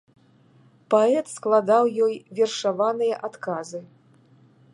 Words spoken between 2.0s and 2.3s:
ёй